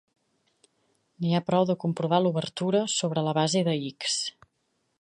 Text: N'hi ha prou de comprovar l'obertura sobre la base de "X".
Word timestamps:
N'hi 1.25 1.35
ha 1.35 1.41
prou 1.49 1.67
de 1.71 1.75
comprovar 1.83 2.21
l'obertura 2.23 2.81
sobre 2.97 3.25
la 3.29 3.35
base 3.41 3.63
de 3.69 3.77
"X". 3.91 4.21